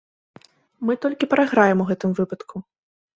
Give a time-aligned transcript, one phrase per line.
[0.89, 2.55] Мы толькі прайграем у гэтым выпадку.